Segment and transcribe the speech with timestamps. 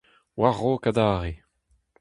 [0.39, 1.31] War-raok adarre.